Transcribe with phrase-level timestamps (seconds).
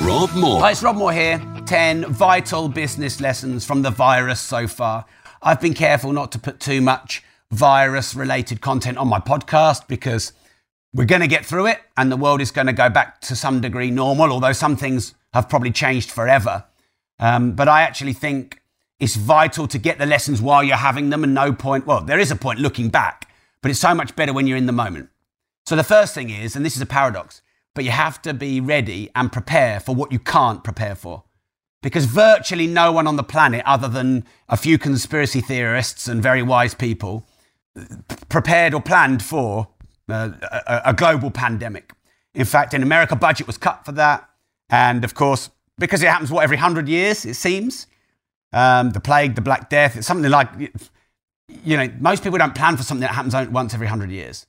[0.00, 0.60] Rob Moore.
[0.60, 1.40] Hi, it's Rob Moore here.
[1.66, 5.04] 10 vital business lessons from the virus so far.
[5.40, 10.32] I've been careful not to put too much virus related content on my podcast because
[10.92, 13.36] we're going to get through it and the world is going to go back to
[13.36, 16.64] some degree normal, although some things have probably changed forever.
[17.20, 18.60] Um, but I actually think
[18.98, 22.18] it's vital to get the lessons while you're having them and no point, well, there
[22.18, 23.30] is a point looking back,
[23.62, 25.10] but it's so much better when you're in the moment.
[25.66, 27.42] So the first thing is, and this is a paradox,
[27.74, 31.24] but you have to be ready and prepare for what you can't prepare for.
[31.82, 36.42] Because virtually no one on the planet, other than a few conspiracy theorists and very
[36.42, 37.26] wise people,
[38.28, 39.68] prepared or planned for
[40.08, 40.30] uh,
[40.66, 41.92] a, a global pandemic.
[42.34, 44.28] In fact, in America, budget was cut for that.
[44.70, 47.86] And of course, because it happens, what, every 100 years, it seems?
[48.52, 50.48] Um, the plague, the Black Death, it's something like,
[51.64, 54.46] you know, most people don't plan for something that happens once every 100 years.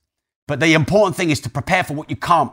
[0.48, 2.52] But the important thing is to prepare for what you can't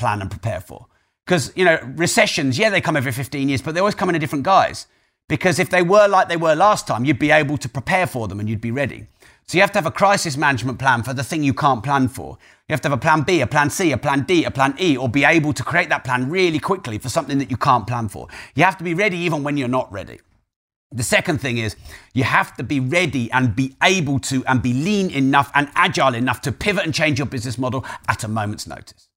[0.00, 0.86] plan and prepare for.
[1.24, 4.16] Because, you know, recessions, yeah, they come every 15 years, but they always come in
[4.16, 4.86] a different guise.
[5.28, 8.26] Because if they were like they were last time, you'd be able to prepare for
[8.26, 9.06] them and you'd be ready.
[9.46, 12.08] So you have to have a crisis management plan for the thing you can't plan
[12.08, 12.36] for.
[12.68, 14.74] You have to have a plan B, a plan C, a plan D, a plan
[14.80, 17.86] E, or be able to create that plan really quickly for something that you can't
[17.86, 18.26] plan for.
[18.56, 20.18] You have to be ready even when you're not ready.
[20.92, 21.76] The second thing is
[22.12, 26.14] you have to be ready and be able to and be lean enough and agile
[26.14, 29.09] enough to pivot and change your business model at a moment's notice.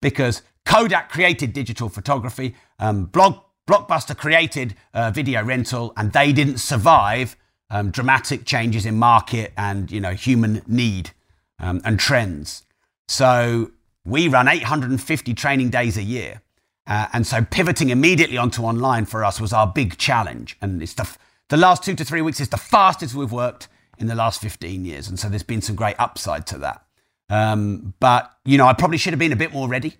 [0.00, 6.58] Because Kodak created digital photography, um, Blog, Blockbuster created uh, video rental, and they didn't
[6.58, 7.36] survive
[7.70, 11.10] um, dramatic changes in market and you know human need
[11.58, 12.64] um, and trends.
[13.08, 13.70] So
[14.04, 16.42] we run 850 training days a year.
[16.86, 20.56] Uh, and so pivoting immediately onto online for us was our big challenge.
[20.60, 21.08] And it's the,
[21.48, 23.68] the last two to three weeks is the fastest we've worked
[23.98, 25.08] in the last 15 years.
[25.08, 26.84] And so there's been some great upside to that.
[27.30, 29.94] Um, but, you know, I probably should have been a bit more ready.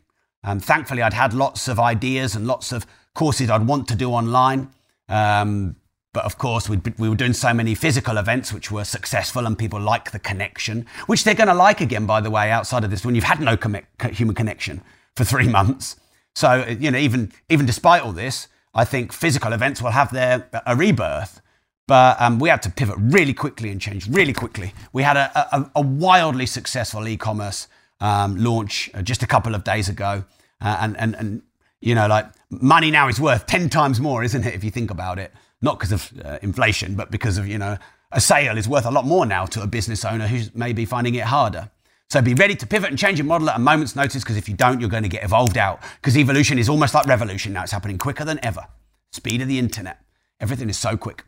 [0.45, 4.11] Um, thankfully, I'd had lots of ideas and lots of courses I'd want to do
[4.11, 4.71] online.
[5.09, 5.77] Um,
[6.13, 9.57] but of course, we we were doing so many physical events which were successful and
[9.57, 12.91] people like the connection, which they're going to like again, by the way, outside of
[12.91, 13.77] this, when you've had no com-
[14.13, 14.83] human connection
[15.15, 15.97] for three months.
[16.35, 20.49] So, you know, even, even despite all this, I think physical events will have their
[20.67, 21.41] a rebirth.
[21.91, 24.73] But um, we had to pivot really quickly and change really quickly.
[24.93, 27.67] We had a, a, a wildly successful e-commerce
[28.01, 30.23] um, launch uh, just a couple of days ago,
[30.61, 31.43] uh, and and and
[31.81, 34.55] you know, like money now is worth ten times more, isn't it?
[34.55, 37.77] If you think about it, not because of uh, inflation, but because of you know,
[38.13, 41.17] a sale is worth a lot more now to a business owner who's maybe finding
[41.17, 41.73] it harder.
[42.09, 44.49] So be ready to pivot and change your model at a moment's notice because if
[44.49, 45.83] you don't, you're going to get evolved out.
[46.01, 47.65] Because evolution is almost like revolution now.
[47.65, 48.65] It's happening quicker than ever.
[49.11, 49.99] Speed of the internet.
[50.39, 51.25] Everything is so quick.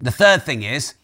[0.00, 0.94] The third thing is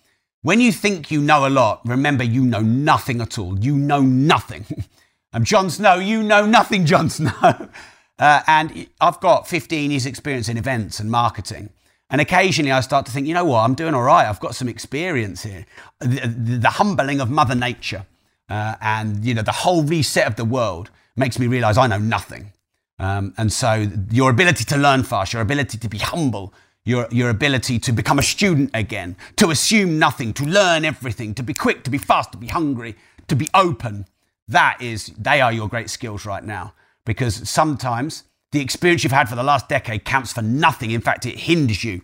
[0.42, 3.58] when you think you know a lot, remember you know nothing at all.
[3.58, 4.66] You know nothing.
[5.32, 5.96] I'm Jon Snow.
[5.96, 7.68] You know nothing, Jon Snow.
[8.16, 11.70] Uh, and I've got 15 years' experience in events and marketing.
[12.10, 14.28] And occasionally I start to think, you know what, I'm doing all right.
[14.28, 15.66] I've got some experience here.
[15.98, 18.06] The, the, the humbling of Mother Nature
[18.48, 21.98] uh, and you know the whole reset of the world makes me realize I know
[21.98, 22.52] nothing.
[22.98, 27.30] Um, and so your ability to learn fast, your ability to be humble, your, your
[27.30, 31.82] ability to become a student again, to assume nothing, to learn everything, to be quick,
[31.84, 32.94] to be fast, to be hungry,
[33.28, 34.06] to be open,
[34.48, 36.74] that is, they are your great skills right now.
[37.06, 40.90] Because sometimes the experience you've had for the last decade counts for nothing.
[40.90, 42.02] In fact, it hinders you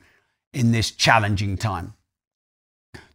[0.52, 1.94] in this challenging time.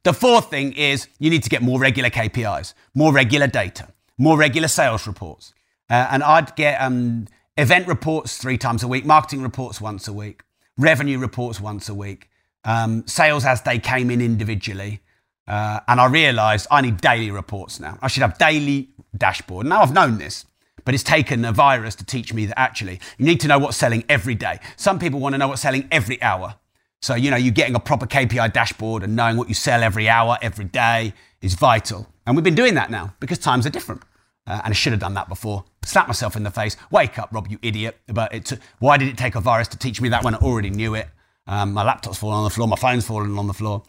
[0.04, 4.38] The fourth thing is you need to get more regular KPIs, more regular data, more
[4.38, 5.54] regular sales reports.
[5.90, 10.14] Uh, and I'd get um, event reports three times a week, marketing reports once a
[10.14, 10.44] week,
[10.78, 12.30] revenue reports once a week,
[12.64, 15.02] um, sales as they came in individually.
[15.48, 18.00] Uh, and I realized I need daily reports now.
[18.02, 19.68] I should have daily dashboard.
[19.68, 20.46] Now I've known this,
[20.84, 23.78] but it's taken a virus to teach me that actually you need to know what's
[23.78, 24.60] selling every day.
[24.76, 26.56] Some people want to know what's selling every hour.
[27.02, 30.10] So, you know, you're getting a proper KPI dashboard and knowing what you sell every
[30.10, 32.08] hour, every day is vital.
[32.26, 34.02] And we've been doing that now because times are different.
[34.48, 35.66] Uh, and I should have done that before.
[35.84, 36.78] Slap myself in the face.
[36.92, 37.98] Wake up, Rob, you idiot.
[38.08, 40.38] But it t- why did it take a virus to teach me that when I
[40.38, 41.08] already knew it?
[41.48, 43.84] Um, my laptop's fallen on the floor, my phone's fallen on the floor.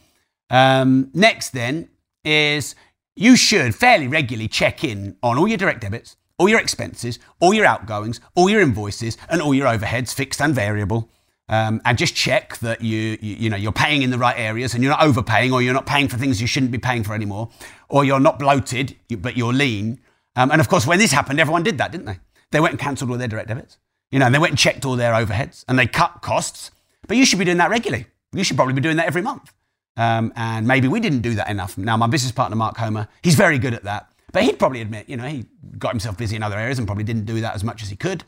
[0.51, 1.89] Um, next, then,
[2.25, 2.75] is
[3.15, 7.55] you should fairly regularly check in on all your direct debits, all your expenses, all
[7.55, 11.11] your outgoings, all your invoices, and all your overheads, fixed and variable.
[11.49, 14.75] Um, and just check that you, you you know you're paying in the right areas
[14.75, 17.15] and you're not overpaying or you're not paying for things you shouldn't be paying for
[17.15, 17.51] anymore
[17.89, 20.01] or you're not bloated but you're lean
[20.37, 22.19] um, and of course when this happened everyone did that didn't they?
[22.53, 23.79] They went and cancelled all their direct debits.
[24.11, 26.71] You know and they went and checked all their overheads and they cut costs.
[27.09, 28.07] But you should be doing that regularly.
[28.33, 29.53] You should probably be doing that every month.
[29.97, 31.77] Um, and maybe we didn't do that enough.
[31.79, 34.11] Now my business partner Mark Homer he's very good at that.
[34.33, 35.47] But he'd probably admit you know he
[35.79, 37.97] got himself busy in other areas and probably didn't do that as much as he
[37.97, 38.25] could.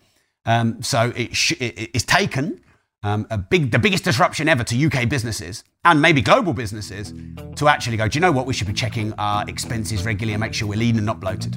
[0.47, 2.61] Um, so it sh- it, it's taken
[3.03, 7.13] um, a big, the biggest disruption ever to UK businesses and maybe global businesses
[7.57, 8.47] to actually go, do you know what?
[8.47, 11.57] We should be checking our expenses regularly and make sure we're lean and not bloated.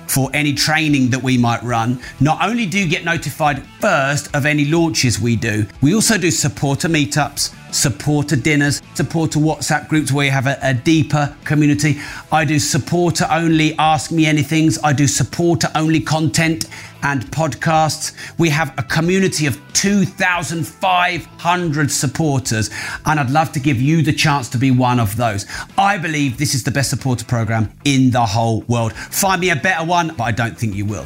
[0.11, 1.99] for any training that we might run.
[2.19, 6.29] Not only do you get notified first of any launches we do, we also do
[6.29, 11.99] supporter meetups, supporter dinners, supporter WhatsApp groups where you have a, a deeper community.
[12.31, 14.79] I do supporter only Ask Me Anythings.
[14.83, 16.65] I do supporter only content
[17.03, 18.13] and podcasts.
[18.37, 22.69] We have a community of 2,500 supporters,
[23.05, 25.45] and I'd love to give you the chance to be one of those.
[25.77, 28.93] I believe this is the best supporter program in the whole world.
[28.93, 31.05] Find me a better one, but I don't think you will.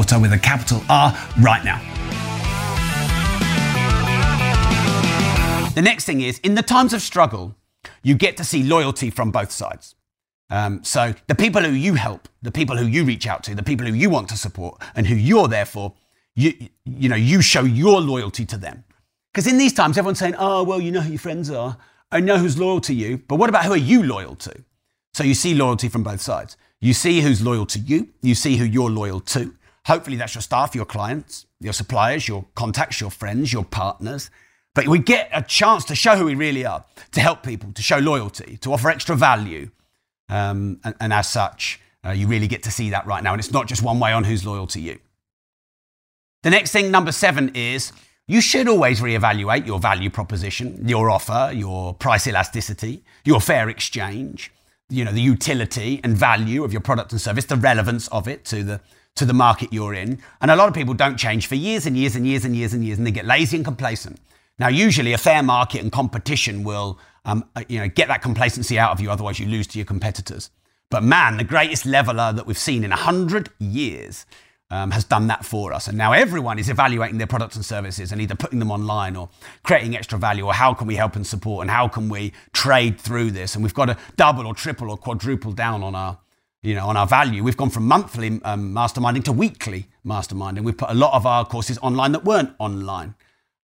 [0.09, 1.79] with a capital R right now.
[5.75, 7.55] The next thing is, in the times of struggle,
[8.03, 9.95] you get to see loyalty from both sides.
[10.49, 13.63] Um, so the people who you help, the people who you reach out to, the
[13.63, 15.93] people who you want to support, and who you're there for,
[16.35, 16.53] you
[16.83, 18.83] you know you show your loyalty to them.
[19.31, 21.77] Because in these times, everyone's saying, "Oh, well, you know who your friends are.
[22.11, 24.53] I know who's loyal to you." But what about who are you loyal to?
[25.13, 26.57] So you see loyalty from both sides.
[26.81, 28.09] You see who's loyal to you.
[28.21, 29.53] You see who you're loyal to.
[29.85, 34.29] Hopefully, that's your staff, your clients, your suppliers, your contacts, your friends, your partners.
[34.73, 37.81] But we get a chance to show who we really are, to help people, to
[37.81, 39.69] show loyalty, to offer extra value.
[40.29, 43.33] Um, and, and, as such, uh, you really get to see that right now.
[43.33, 44.99] And it's not just one way on who's loyal to you.
[46.43, 47.91] The next thing, number seven, is
[48.27, 54.51] you should always reevaluate your value proposition, your offer, your price elasticity, your fair exchange,
[54.89, 58.45] you know, the utility and value of your product and service, the relevance of it
[58.45, 58.81] to the
[59.15, 60.19] to the market you're in.
[60.41, 62.73] And a lot of people don't change for years and years and years and years
[62.73, 64.19] and years, and they get lazy and complacent.
[64.59, 68.79] Now, usually a fair market and competition will um, uh, you know, get that complacency
[68.79, 70.49] out of you, otherwise you lose to your competitors.
[70.89, 74.25] But man, the greatest leveler that we've seen in 100 years
[74.69, 75.87] um, has done that for us.
[75.87, 79.29] And now everyone is evaluating their products and services and either putting them online or
[79.63, 82.99] creating extra value or how can we help and support and how can we trade
[82.99, 83.53] through this.
[83.53, 86.17] And we've got to double or triple or quadruple down on our,
[86.63, 87.43] you know, on our value.
[87.43, 90.63] We've gone from monthly um, masterminding to weekly masterminding.
[90.63, 93.15] We've put a lot of our courses online that weren't online.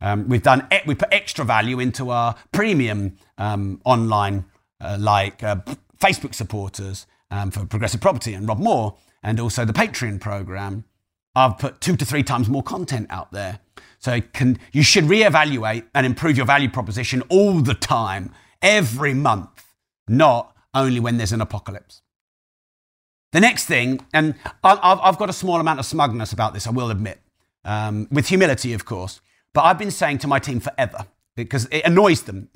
[0.02, 4.46] Um, we've done we put extra value into our premium um, online,
[4.80, 5.58] uh, like uh,
[6.00, 10.86] Facebook supporters um, for Progressive Property and Rob Moore, and also the Patreon program.
[11.36, 13.60] I've put two to three times more content out there.
[14.00, 19.66] So can, you should reevaluate and improve your value proposition all the time, every month,
[20.08, 22.02] not only when there's an apocalypse.
[23.32, 26.90] The next thing, and I've got a small amount of smugness about this, I will
[26.90, 27.20] admit,
[27.66, 29.20] um, with humility, of course.
[29.54, 31.06] But I've been saying to my team forever,
[31.36, 32.50] because it annoys them.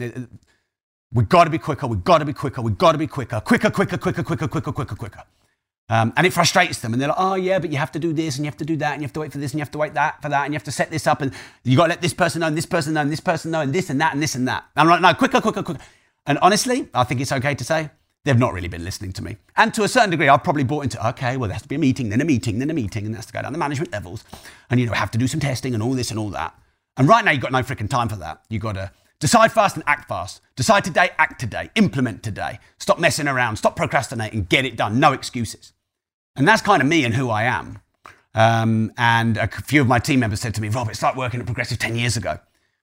[1.14, 3.42] We've got to be quicker, we've got to be quicker, we've got to be quicker,
[3.42, 5.24] quicker, quicker, quicker, quicker, quicker, quicker, quicker.
[5.90, 6.94] Um, and it frustrates them.
[6.94, 8.66] And they're like, oh, yeah, but you have to do this and you have to
[8.66, 10.22] do that and you have to wait for this and you have to wait that
[10.22, 11.34] for that and you have to set this up and
[11.66, 13.60] you got to let this person know and this person know and this person know
[13.60, 14.64] and this and that and this and that.
[14.78, 15.82] And I'm like, no, quicker, quicker, quicker.
[16.26, 17.90] And honestly, I think it's okay to say
[18.24, 19.38] they've not really been listening to me.
[19.58, 21.76] And to a certain degree, I've probably bought into, okay, well, there has to be
[21.76, 23.92] a meeting, then a meeting, then a meeting, and that's to go down the management
[23.92, 24.24] levels.
[24.70, 26.56] And, you know, have to do some testing and all this and all that.
[26.98, 28.44] And right now, you've got no freaking time for that.
[28.50, 30.42] You've got to decide fast and act fast.
[30.56, 32.60] Decide today, act today, implement today.
[32.78, 35.00] Stop messing around, stop procrastinating, get it done.
[35.00, 35.74] No excuses.
[36.36, 37.80] And that's kind of me and who I am.
[38.34, 41.40] Um, and a few of my team members said to me, Rob, it's like working
[41.40, 42.40] at Progressive 10 years ago.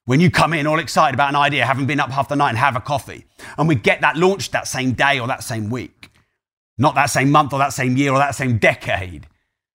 [0.09, 2.49] When you come in all excited about an idea, having been up half the night
[2.49, 3.27] and have a coffee,
[3.59, 6.09] and we get that launched that same day or that same week,
[6.79, 9.27] not that same month or that same year or that same decade.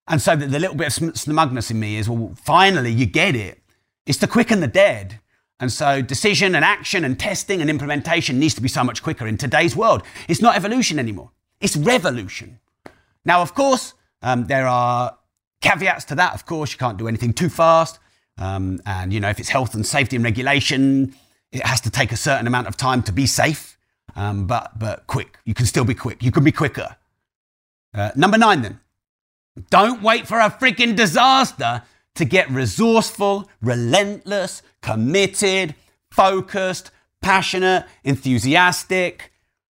[0.07, 3.35] And so the, the little bit of smugness in me is, well, finally you get
[3.35, 3.61] it.
[4.07, 5.19] It's to quicken the dead.
[5.59, 9.27] And so decision and action and testing and implementation needs to be so much quicker
[9.27, 10.01] in today's world.
[10.27, 11.29] It's not evolution anymore.
[11.61, 12.59] It's revolution.
[13.23, 15.15] Now, of course, um, there are
[15.61, 16.33] caveats to that.
[16.33, 17.99] Of course, you can't do anything too fast.
[18.37, 21.15] Um, and, you know, if it's health and safety and regulation,
[21.51, 23.77] it has to take a certain amount of time to be safe.
[24.15, 25.37] Um, but, but quick.
[25.45, 26.23] You can still be quick.
[26.23, 26.95] You can be quicker.
[27.93, 28.79] Uh, number nine, then.
[29.69, 31.83] Don't wait for a freaking disaster
[32.15, 35.75] to get resourceful, relentless, committed,
[36.11, 39.32] focused, passionate, enthusiastic.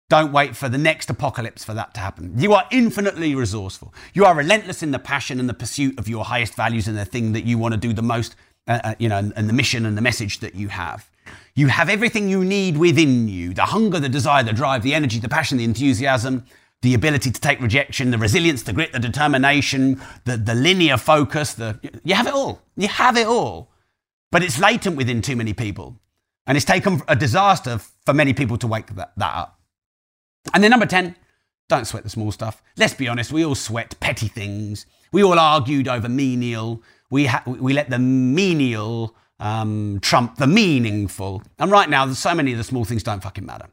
[0.07, 2.33] Don't wait for the next apocalypse for that to happen.
[2.37, 3.93] You are infinitely resourceful.
[4.13, 7.05] You are relentless in the passion and the pursuit of your highest values and the
[7.05, 8.35] thing that you want to do the most,
[8.67, 11.09] uh, uh, you know, and, and the mission and the message that you have.
[11.55, 15.17] You have everything you need within you the hunger, the desire, the drive, the energy,
[15.17, 16.45] the passion, the enthusiasm,
[16.83, 21.55] the ability to take rejection, the resilience, the grit, the determination, the, the linear focus.
[21.55, 22.61] The, you have it all.
[22.77, 23.71] You have it all.
[24.31, 25.99] But it's latent within too many people.
[26.45, 29.54] And it's taken a disaster for many people to wake that, that up.
[30.53, 31.15] And then number 10,
[31.67, 32.61] don't sweat the small stuff.
[32.77, 34.85] Let's be honest, we all sweat petty things.
[35.11, 36.83] We all argued over menial.
[37.09, 41.43] We, ha- we let the menial um, trump the meaningful.
[41.59, 43.67] And right now, so many of the small things don't fucking matter.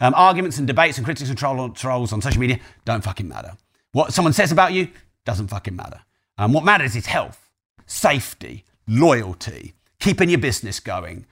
[0.00, 3.56] Um, arguments and debates and critics and troll- trolls on social media don't fucking matter.
[3.92, 4.88] What someone says about you
[5.24, 6.00] doesn't fucking matter.
[6.38, 7.50] Um, what matters is health,
[7.86, 11.26] safety, loyalty, keeping your business going,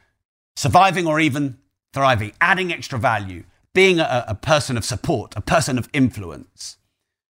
[0.55, 1.59] surviving or even
[1.93, 3.43] thriving, adding extra value,
[3.75, 6.77] being a, a person of support, a person of influence.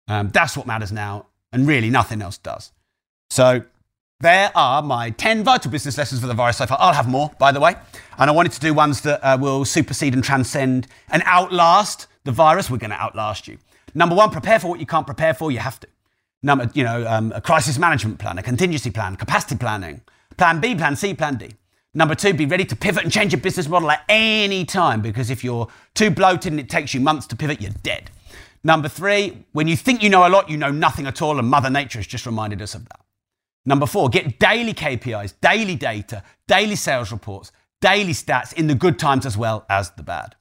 [0.06, 2.72] Um, that's what matters now, and really nothing else does.
[3.30, 3.62] So
[4.20, 6.78] there are my 10 vital business lessons for the virus so far.
[6.80, 7.76] I'll have more, by the way.
[8.18, 12.32] And I wanted to do ones that uh, will supersede and transcend and outlast the
[12.32, 12.70] virus.
[12.70, 13.58] We're going to outlast you.
[13.94, 15.52] Number one, prepare for what you can't prepare for.
[15.52, 15.86] You have to.
[16.42, 20.02] Number, you know, um, a crisis management plan, a contingency plan, capacity planning,
[20.36, 21.50] plan B, plan C, plan D.
[21.94, 25.30] Number two, be ready to pivot and change your business model at any time because
[25.30, 28.10] if you're too bloated and it takes you months to pivot, you're dead.
[28.62, 31.48] Number three, when you think you know a lot, you know nothing at all, and
[31.48, 33.00] Mother Nature has just reminded us of that.
[33.64, 38.98] Number four, get daily KPIs, daily data, daily sales reports, daily stats in the good
[38.98, 40.34] times as well as the bad.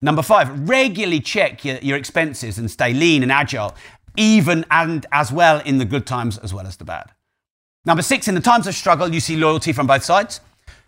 [0.00, 3.74] Number five, regularly check your, your expenses and stay lean and agile,
[4.16, 7.12] even and as well in the good times as well as the bad.
[7.84, 10.40] Number six, in the times of struggle, you see loyalty from both sides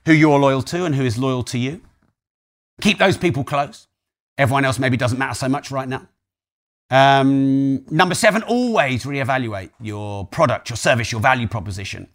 [0.06, 1.80] who you're loyal to and who is loyal to you.
[2.80, 3.86] Keep those people close.
[4.38, 6.08] Everyone else maybe doesn't matter so much right now.
[6.90, 12.08] Um, number seven, always reevaluate your product, your service, your value proposition,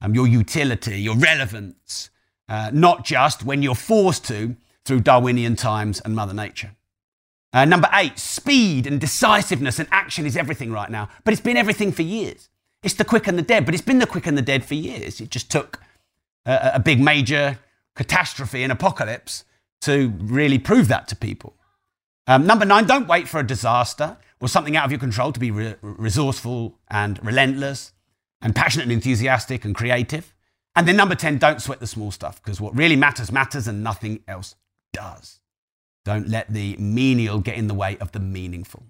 [0.00, 2.10] um, your utility, your relevance,
[2.48, 6.72] uh, not just when you're forced to through Darwinian times and Mother Nature.
[7.52, 11.56] Uh, number eight, speed and decisiveness and action is everything right now, but it's been
[11.56, 12.48] everything for years.
[12.82, 14.74] It's the quick and the dead, but it's been the quick and the dead for
[14.74, 15.20] years.
[15.20, 15.80] It just took
[16.46, 17.58] a, big major
[17.94, 19.44] catastrophe and apocalypse
[19.82, 21.56] to really prove that to people.
[22.26, 25.40] Um, number nine, don't wait for a disaster or something out of your control to
[25.40, 27.92] be re- resourceful and relentless
[28.40, 30.34] and passionate and enthusiastic and creative.
[30.74, 33.82] And then number 10, don't sweat the small stuff because what really matters matters and
[33.82, 34.54] nothing else
[34.92, 35.40] does.
[36.04, 38.84] Don't let the menial get in the way of the meaningful.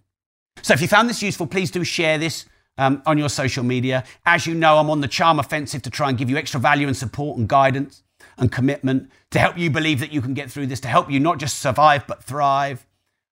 [0.63, 2.47] So if you found this useful, please do share this
[2.79, 4.05] um, on your social media.
[4.25, 6.87] As you know, I'm on the charm offensive to try and give you extra value
[6.87, 8.03] and support and guidance
[8.39, 11.21] and commitment to help you believe that you can get through this, to help you
[11.21, 12.87] not just survive but thrive.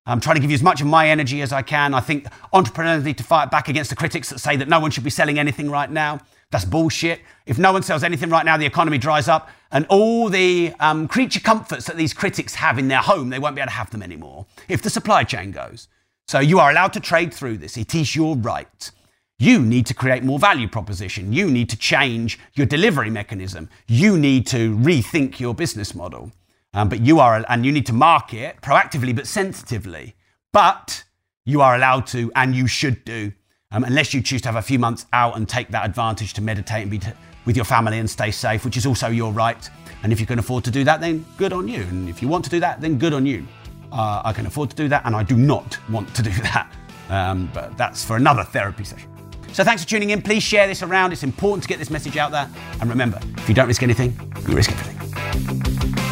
[0.07, 1.95] I'm trying to give you as much of my energy as I can.
[1.95, 4.91] I think entrepreneurs need to fight back against the critics that say that no one
[4.91, 6.21] should be selling anything right now.
[6.51, 7.21] That's bullshit.
[7.47, 11.09] If no one sells anything right now, the economy dries up, and all the um,
[11.09, 13.91] creature comforts that these critics have in their home, they won't be able to have
[13.91, 15.89] them anymore if the supply chain goes.
[16.29, 17.77] So you are allowed to trade through this.
[17.77, 18.91] It is your right.
[19.39, 21.33] You need to create more value proposition.
[21.33, 23.69] You need to change your delivery mechanism.
[23.89, 26.31] You need to rethink your business model.
[26.73, 30.15] Um, but you are, and you need to market proactively but sensitively.
[30.53, 31.05] But
[31.45, 33.33] you are allowed to, and you should do,
[33.71, 36.41] um, unless you choose to have a few months out and take that advantage to
[36.41, 37.11] meditate and be t-
[37.45, 39.69] with your family and stay safe, which is also your right.
[40.03, 41.83] And if you can afford to do that, then good on you.
[41.83, 43.47] And if you want to do that, then good on you.
[43.93, 46.73] Uh, I can afford to do that, and I do not want to do that.
[47.09, 49.14] Um, but that's for another therapy session.
[49.55, 50.21] So thanks for tuning in.
[50.21, 51.13] Please share this around.
[51.13, 52.51] It's important to get this message out there.
[52.81, 54.19] And remember, if you don't risk anything,
[54.49, 56.04] you risk everything.